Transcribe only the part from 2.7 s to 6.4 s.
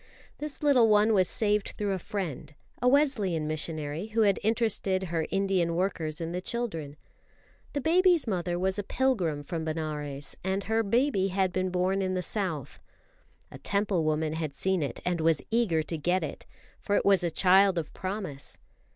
a Wesleyan missionary, who had interested her Indian workers in